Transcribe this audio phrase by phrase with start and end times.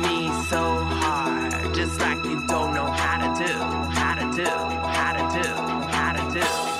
[0.00, 5.12] me so hard, just like you don't know how to do, how to do, how
[5.12, 5.48] to do,
[5.92, 6.38] how to do.
[6.38, 6.77] How to do.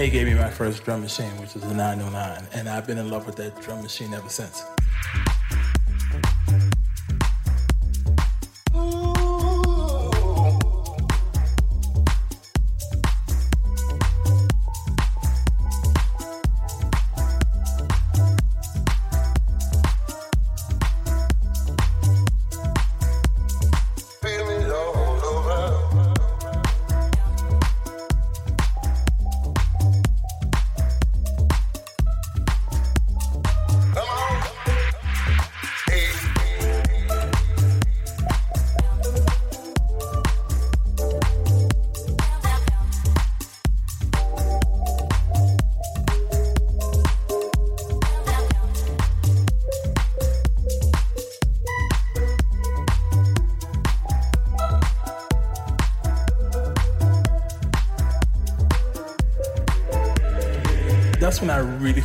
[0.00, 3.10] May gave me my first drum machine, which was a 909, and I've been in
[3.10, 4.64] love with that drum machine ever since.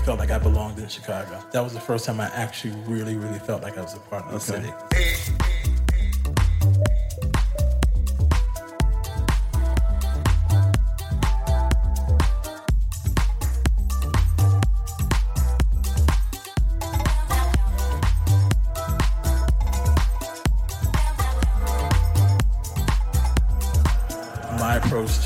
[0.06, 1.44] Felt like I belonged in Chicago.
[1.52, 4.26] That was the first time I actually really, really felt like I was a part
[4.26, 4.68] of the okay.
[4.68, 4.96] city.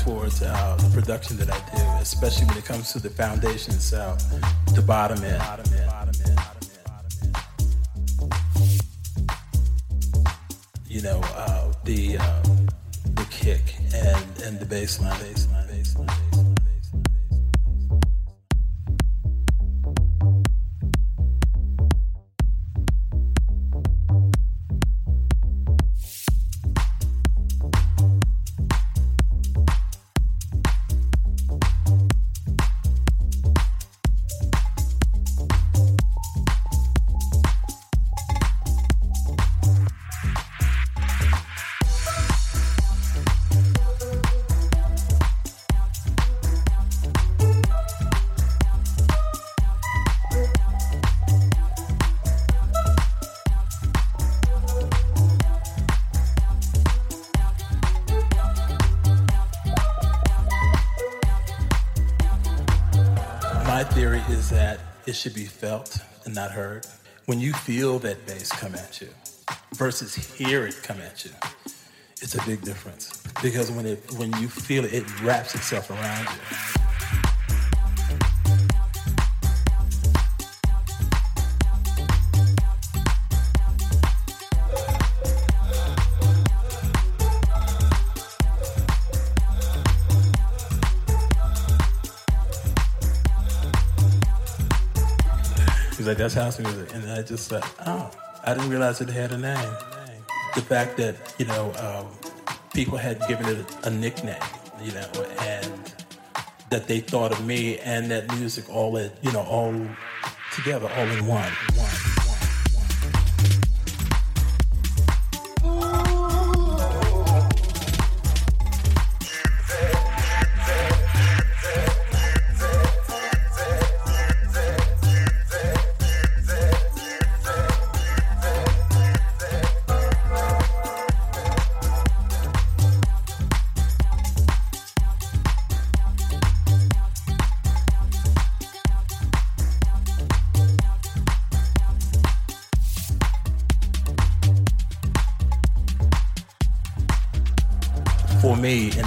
[0.04, 4.22] towards uh, the production that I do, especially when it comes to the foundation itself,
[4.80, 5.42] the bottom end.
[10.88, 12.42] You know, uh, the uh,
[13.14, 15.18] the kick and and the bass line.
[15.20, 16.29] Bass line, bass line,
[66.50, 66.86] not heard.
[67.26, 69.08] When you feel that bass come at you
[69.74, 71.30] versus hear it come at you,
[72.20, 73.22] it's a big difference.
[73.42, 76.79] Because when it when you feel it, it wraps itself around you.
[96.20, 96.94] That's house music.
[96.94, 98.10] And I just thought, oh,
[98.44, 99.72] I didn't realize it had a name.
[100.54, 102.06] The fact that, you know, um,
[102.74, 104.36] people had given it a nickname,
[104.82, 105.08] you know,
[105.40, 105.94] and
[106.68, 109.74] that they thought of me and that music all, at, you know, all
[110.54, 111.50] together, all in one.
[111.74, 112.09] one.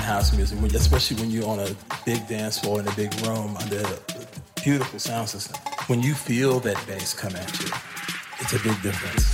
[0.04, 1.70] House music, especially when you're on a
[2.06, 5.60] big dance floor in a big room under a beautiful sound system.
[5.88, 7.68] When you feel that bass come at you,
[8.40, 9.34] it's a big difference.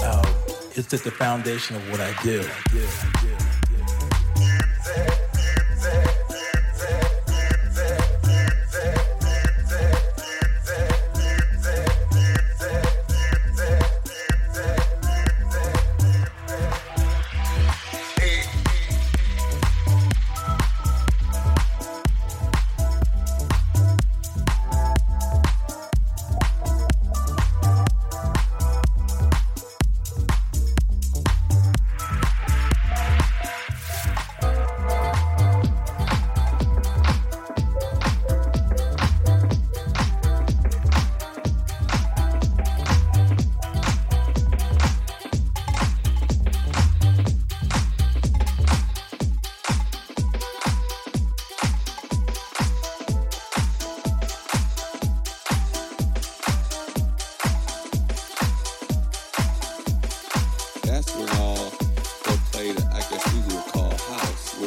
[0.00, 0.22] Uh,
[0.76, 2.40] it's at the foundation of what I do.
[2.40, 3.35] I do, I do.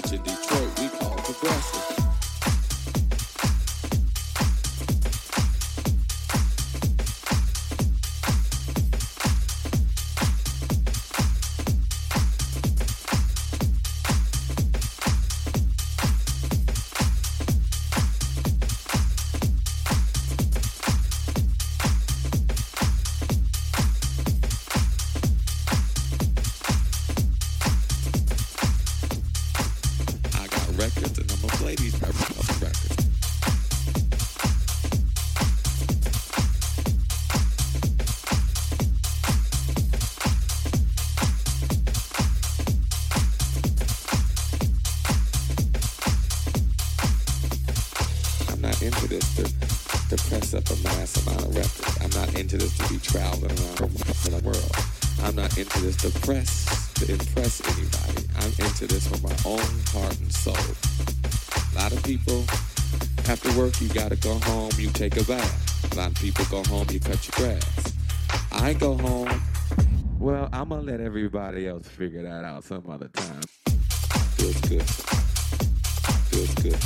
[0.10, 1.79] to Detroit we call progressive.
[64.90, 65.94] you take a bath.
[65.94, 67.94] A lot of people go home, you cut your grass.
[68.52, 69.30] I go home.
[70.20, 73.42] Well, I'm gonna let everybody else figure that out some other time.
[74.36, 74.84] Feels good.
[76.30, 76.84] Feels good.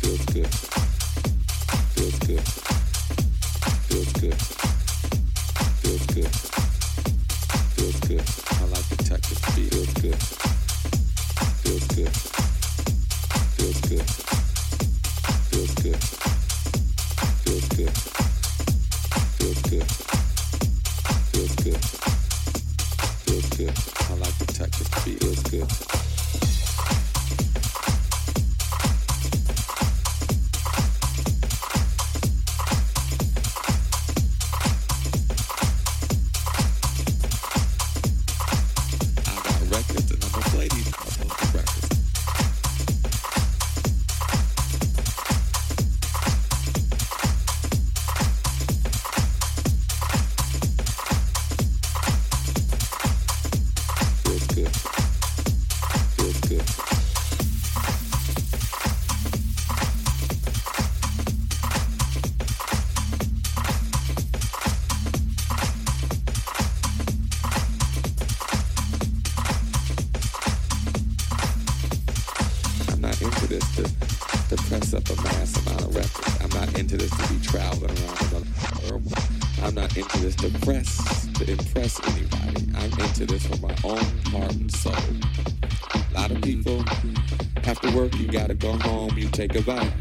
[0.00, 0.65] Feels good.
[89.36, 89.95] take a bite.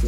[0.00, 0.06] A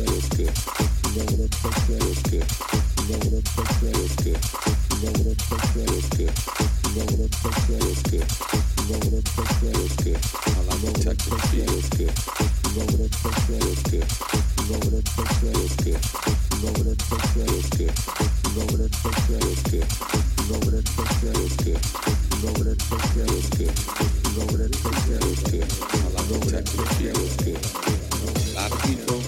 [28.54, 29.19] lot of people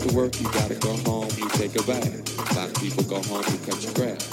[0.00, 2.52] after work, you gotta go home, you take a bath.
[2.52, 4.32] A lot of people go home to cut grass.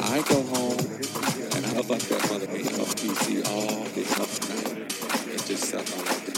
[0.00, 0.78] I go home,
[1.54, 5.32] and I look like that mother ain't no PC all day, all night.
[5.32, 5.94] It just sucks
[6.26, 6.29] day.